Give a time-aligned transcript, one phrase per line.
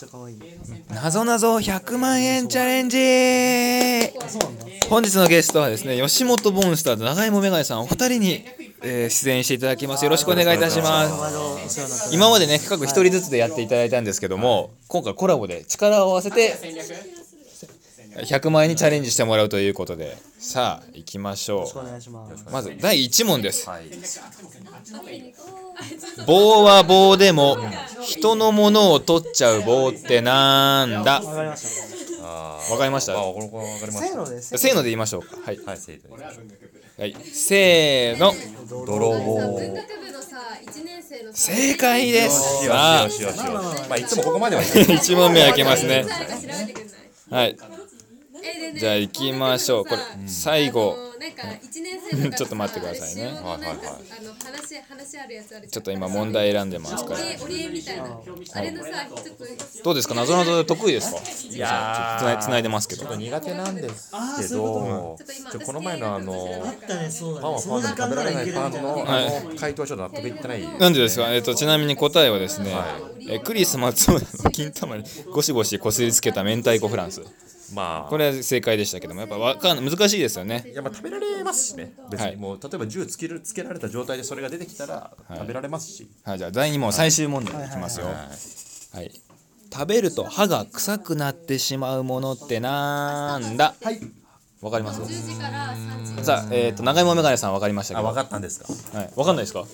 [0.00, 0.38] ちゃ可愛い。
[0.88, 2.98] なぞなぞ100万円チャレンジ。
[4.88, 8.44] 本日のゲストはですね吉本ボンスターズ長芋メガネさんお二人に、
[8.82, 10.04] えー出演していただきます。
[10.04, 12.14] よろしくお願いいたします。
[12.14, 16.54] 今までね各一人ずつでやっていただいたんですけども、今回コラボで力を合わせて
[18.16, 20.16] 100万円にチャレンジしてもらうということで。
[20.38, 21.64] さあ行きましょ
[22.48, 22.50] う。
[22.50, 23.68] まず第1問です。
[23.68, 23.84] はい。
[26.26, 27.58] 棒は棒でも
[28.20, 31.20] 人のものを取っちゃう棒ってなんだ？
[31.20, 33.12] わかりましたあわかりました？
[33.12, 34.58] あ、これこれわかりましせーのです。
[34.58, 35.36] せーので言いましょうか。
[35.44, 35.70] はい、た。
[35.70, 36.22] はい、生徒に。
[36.22, 38.32] はい、せーの
[38.86, 39.36] 泥棒。
[39.58, 40.20] 文学部の。
[40.20, 42.64] さ1年生のさ正解です。
[42.66, 42.72] よ
[43.08, 43.88] しよしよしよし。
[43.88, 44.62] まあいつもここまでは。
[44.62, 46.04] 1問目開けますね。
[47.30, 47.56] はい。
[48.78, 49.84] じゃあ行きましょう。
[49.84, 50.96] これ最後
[51.36, 53.26] なんか一年生とかちょっと待ってくださいね。
[53.26, 53.60] はいはいはい。
[53.60, 58.04] はいあの話話あるやつあるちょっと今問題選んでますからオリエみたいな。
[58.54, 59.44] あれのさちょっと
[59.84, 60.14] どうですか？
[60.14, 61.20] なぞなぞ得意ですか？
[61.54, 63.02] いやつないつないでますけど。
[63.02, 70.78] ちょっと苦手なんですけそういうこどちょっと今、ちょこの前のあのあったねそうだパンはパンで食べられないパンのあの回答はちょっと納得いってない。
[70.78, 72.86] なんでですか、えっと、ちなみに答えはですね、は
[73.28, 77.22] えクリス松村の金玉にゴシゴシこすりつけた明太子フランス
[77.74, 78.10] まあ。
[78.10, 80.64] これは正解でしたけどもやっぱわかん難しいですよね。
[80.70, 81.92] いやまあ食べられますしね。
[82.10, 82.30] 別はい。
[82.32, 85.34] にもう例えば銃つけるつけられた状態でそれが出てきたらい。
[85.34, 86.08] 食べられますし。
[86.24, 88.06] はいじゃあ第2問最終問題いきますよ。
[88.06, 88.16] はい
[88.96, 89.20] はい
[89.72, 93.74] 食べると歯が臭くなってしまうものってなんだ？
[93.80, 94.00] はい。
[94.60, 96.24] わかります？10時から3時。
[96.24, 98.58] さあえっ、と長芋メガネさんわかりましたけあ、ど分かったんです
[98.92, 98.98] か？
[98.98, 99.64] はい、わかんないですか？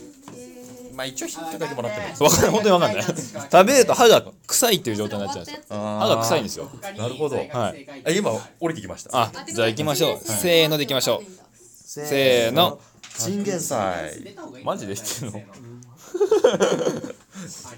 [0.97, 2.23] まあ一応ヒントだけもらってもいいです。
[2.23, 2.51] わかんない。
[2.51, 3.05] 本当にわかんない。
[3.05, 5.63] 食べると歯が臭いっていう状態になっちゃうんですよ。
[5.69, 5.99] か。
[6.01, 6.71] 歯が臭いんですよ。
[6.97, 7.37] なるほど。
[7.37, 7.87] はい。
[8.07, 9.11] あ今降りてきました。
[9.13, 11.31] あじゃあ行きましょう、せーので行きましょう。
[11.55, 12.81] せせーの。
[13.19, 14.65] チンゲン菜はい。
[14.65, 15.43] マジで知ってるの？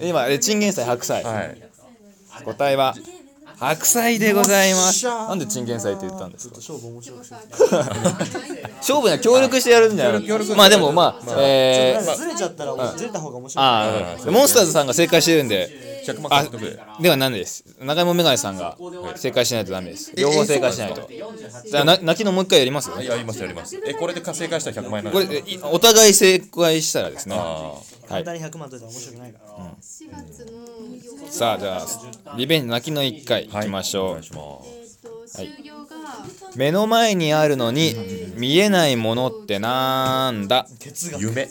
[0.01, 1.63] 今えチンゲン菜白菜、はい。
[2.45, 2.95] 答えは？
[3.59, 5.05] 白菜でございます。
[5.05, 6.57] なんでチンゲン菜って言ったんですか？
[6.57, 7.37] 勝負面白くしよ
[8.79, 13.65] 勝負には協力してやるんじゃないまあでもまあ、えーうなんかずれちゃったらずれた方が面白い。
[13.67, 15.89] あーモンスターズさんが正解してるんで。
[16.09, 16.81] 100万あ獲得で。
[17.03, 17.65] ではなんでです？
[17.81, 18.79] 長芋メガネさんが
[19.17, 20.13] 正解しないとダメです。
[20.17, 21.07] 両方正解しないと。
[21.71, 22.91] じゃあな泣きのもう一回やります？
[22.91, 23.79] やりますやります。
[23.85, 25.47] えこれで正解したら100万円なんこですか？
[25.47, 27.37] れいお互い正解したらですね
[28.09, 29.55] あ簡単に100万取ったら面白くないから。
[29.81, 30.47] 4月
[31.27, 31.83] のさあじゃ
[32.27, 33.51] あリベンジ泣きの一回い。
[33.53, 33.63] あ。
[33.63, 35.41] きましょう、いします。
[35.41, 35.87] えっと終業が
[36.57, 37.95] 目の前にあるのに
[38.37, 40.67] 見えないものってなんだ？
[40.79, 41.23] 哲学。
[41.23, 41.49] 夢。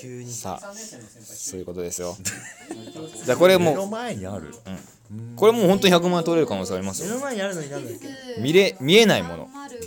[0.00, 0.32] 急に。
[0.32, 2.16] さあそういうことですよ。
[3.24, 4.54] じゃあこれ目のもう前にある。
[5.36, 7.08] これもう本当に100万円取れる可能性ありますよ。
[7.08, 9.48] 目の前にあるのになんだっけ見れ見えないもの。
[9.52, 9.78] 丸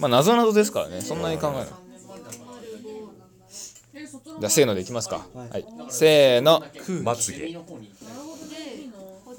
[0.00, 1.00] まあ謎々ですからね。
[1.00, 1.66] そんなに考えない
[4.40, 5.26] じゃあせーのでいきますか。
[5.34, 5.64] はい。
[5.90, 6.62] せーの。
[7.02, 7.56] まつげ。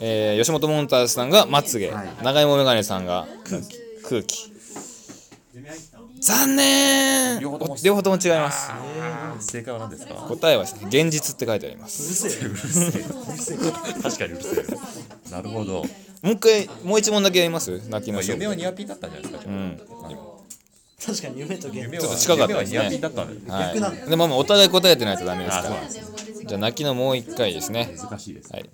[0.01, 1.91] えー吉本モンターズさんがまつげ。
[2.23, 3.27] 長芋メガネさんが
[4.09, 4.53] 空気。
[6.21, 7.39] 残念。
[7.39, 7.59] 両方
[8.03, 8.17] とも。
[8.17, 8.71] 違います。
[9.39, 10.15] 正解は何ですか？
[10.15, 12.27] 答えはですね現実って書いてあります。
[12.27, 13.03] うるせえ。
[13.05, 13.71] よ
[14.03, 14.63] 確かにうるせえ。
[14.73, 14.79] よ。
[15.31, 15.83] なるほど。
[16.21, 17.81] もう一回もう一問だけやります？
[17.89, 19.49] 泣きの夢はニアピンだったんじゃないですか。
[19.49, 19.79] うん
[21.05, 21.97] 確かに夢と現実。
[21.97, 22.89] ちょっと近かったですね。
[22.91, 23.11] 夢は。
[23.11, 24.01] 逆なんだ。
[24.01, 24.09] はい。
[24.09, 25.75] でもまあお互い答えてないとダメですから。
[26.45, 27.95] じゃあ泣きのもう一回ですね。
[27.97, 28.51] 難しいです。
[28.51, 28.69] はい。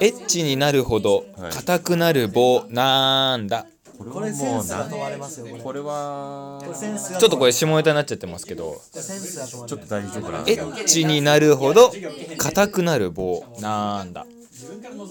[0.00, 3.66] エッチになるほど硬くなる棒なんだ。
[3.98, 8.80] これセンスが問われますよこれこれはちょっとこれ下ネタになっちゃってますけど。
[8.92, 10.42] センスが問われるちょっと大丈夫な。
[10.44, 10.52] んエ。
[10.54, 11.92] ッチになるほど
[12.38, 14.24] 硬くなる棒なんだ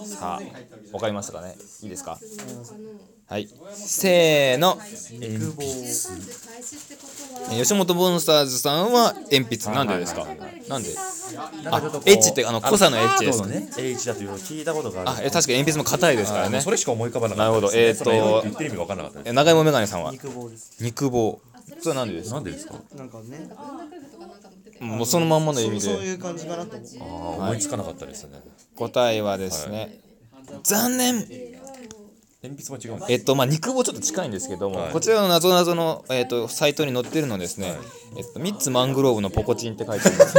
[0.06, 0.42] さあ
[0.94, 1.56] わかりましたかね？
[1.82, 2.20] いいですか？
[3.30, 3.48] はい。
[3.74, 4.78] せーの。
[5.12, 6.10] 肉棒開始
[6.76, 7.02] ってこ
[7.48, 10.28] とは吉本ボンスターズさんは鉛筆なんでですか？
[10.68, 10.90] なんで？
[11.64, 13.46] なんかちょっとこうエッチってあの濃さのエッチです。
[13.48, 13.70] ね。
[13.78, 15.10] H だというのを聞いたことがある。
[15.12, 16.60] あえ確かに鉛筆も硬いですからね。
[16.60, 17.74] それしか思い浮かばなかったなるほど。
[17.74, 20.12] えって言ってる意味が分からなかった長芋メガネさんは？
[20.12, 20.84] 肉棒です。
[20.84, 21.40] 肉棒。
[21.80, 22.36] それはなんでですか？
[22.36, 22.74] なんでですか？
[22.96, 23.50] なんかね
[24.80, 25.80] もうそのまんまの意味で。
[25.82, 27.40] そうそういう感じかなと思う。
[27.40, 28.42] ああ思いつかなかったですね。
[28.76, 30.00] 答えはですね
[30.64, 31.26] 残念。
[32.44, 34.92] 鉛筆も違うんですえっとまあ肉棒ちょっと近いんですけども、はい。
[34.92, 37.76] こちらの謎々の、えっとサイトに載ってるのですね、
[38.16, 40.38] えっとミッツマングローブのポコチンって書いてあります。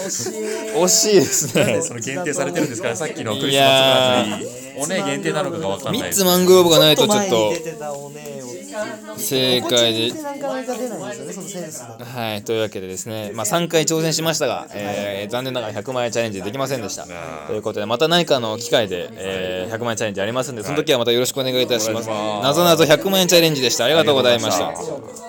[0.00, 0.40] 惜しい。
[0.74, 1.82] 惜しいですね。
[1.86, 8.59] その限定されてるんですから さっきのクリスマスのやつにおね限定なのかが分かんミッないツマングローブがないとちょっ前にと出てたおねを
[9.18, 10.10] 正解で
[12.04, 17.06] はいというわけでですね、まあ、3回挑戦しましたが、えー残念ながら100万円チャレンジできませんでした。
[17.46, 22.08] ということでまた何かの機会で、えー100万円チャレンジありますんでその時はまたよろしくお願いいたします。
[22.08, 23.84] なぞなぞ100万円チャレンジでした。
[23.84, 25.10] ありがとうございました